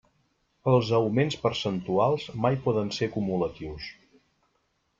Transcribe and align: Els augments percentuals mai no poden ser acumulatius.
Els 0.71 0.89
augments 0.99 1.37
percentuals 1.43 2.27
mai 2.47 2.59
no 2.59 2.63
poden 2.65 2.91
ser 2.99 3.11
acumulatius. 3.13 3.95